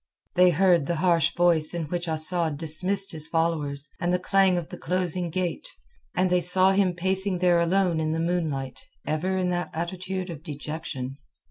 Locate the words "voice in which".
1.35-2.07